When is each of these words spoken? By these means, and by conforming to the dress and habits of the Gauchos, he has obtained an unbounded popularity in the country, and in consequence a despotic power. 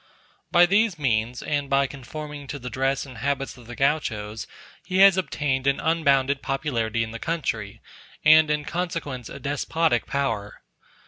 By 0.51 0.65
these 0.65 0.97
means, 0.97 1.43
and 1.43 1.69
by 1.69 1.85
conforming 1.85 2.47
to 2.47 2.57
the 2.57 2.71
dress 2.71 3.05
and 3.05 3.19
habits 3.19 3.55
of 3.55 3.67
the 3.67 3.75
Gauchos, 3.75 4.47
he 4.83 4.97
has 4.97 5.15
obtained 5.15 5.67
an 5.67 5.79
unbounded 5.79 6.41
popularity 6.41 7.03
in 7.03 7.11
the 7.11 7.19
country, 7.19 7.83
and 8.25 8.49
in 8.49 8.65
consequence 8.65 9.29
a 9.29 9.39
despotic 9.39 10.07
power. 10.07 10.63